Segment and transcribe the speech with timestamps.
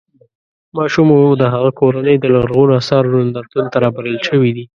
[0.77, 4.65] ماشوم او د هغه کورنۍ د لرغونو اثارو نندارتون ته رابلل شوي دي.